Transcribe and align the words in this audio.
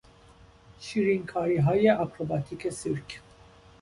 شیرینکاریهای 0.79 1.89
آکروبات 1.91 2.69
سیرک 2.69 3.21